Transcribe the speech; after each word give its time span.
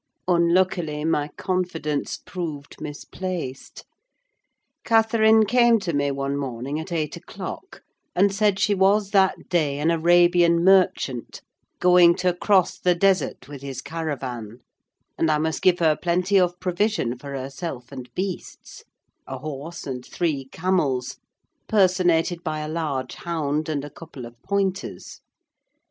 Unluckily, 0.27 1.05
my 1.05 1.27
confidence 1.37 2.17
proved 2.17 2.81
misplaced. 2.81 3.85
Catherine 4.83 5.45
came 5.45 5.77
to 5.77 5.93
me, 5.93 6.09
one 6.09 6.37
morning, 6.37 6.79
at 6.79 6.91
eight 6.91 7.15
o'clock, 7.17 7.83
and 8.15 8.33
said 8.33 8.57
she 8.57 8.73
was 8.73 9.11
that 9.11 9.47
day 9.47 9.77
an 9.77 9.91
Arabian 9.91 10.63
merchant, 10.63 11.43
going 11.79 12.15
to 12.15 12.33
cross 12.33 12.79
the 12.79 12.95
Desert 12.95 13.47
with 13.47 13.61
his 13.61 13.79
caravan; 13.83 14.61
and 15.19 15.29
I 15.29 15.37
must 15.37 15.61
give 15.61 15.77
her 15.77 15.95
plenty 15.95 16.39
of 16.39 16.59
provision 16.59 17.15
for 17.15 17.33
herself 17.35 17.91
and 17.91 18.11
beasts: 18.15 18.83
a 19.27 19.37
horse, 19.37 19.85
and 19.85 20.03
three 20.03 20.45
camels, 20.51 21.17
personated 21.67 22.43
by 22.43 22.61
a 22.61 22.67
large 22.67 23.13
hound 23.13 23.69
and 23.69 23.85
a 23.85 23.91
couple 23.91 24.25
of 24.25 24.33
pointers. 24.41 25.21